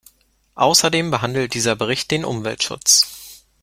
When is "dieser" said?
1.53-1.75